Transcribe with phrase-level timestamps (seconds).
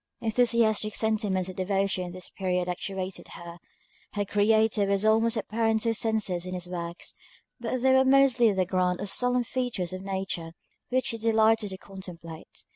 [0.19, 3.59] Enthusiastic sentiments of devotion at this period actuated her;
[4.13, 7.13] her Creator was almost apparent to her senses in his works;
[7.59, 10.53] but they were mostly the grand or solemn features of Nature
[10.89, 12.63] which she delighted to contemplate.